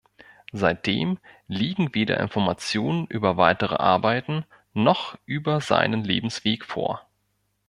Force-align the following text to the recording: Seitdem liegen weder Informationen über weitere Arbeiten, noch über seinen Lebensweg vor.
Seitdem 0.51 1.19
liegen 1.47 1.93
weder 1.93 2.19
Informationen 2.19 3.05
über 3.05 3.37
weitere 3.37 3.75
Arbeiten, 3.75 4.45
noch 4.73 5.15
über 5.27 5.61
seinen 5.61 6.03
Lebensweg 6.03 6.65
vor. 6.65 7.05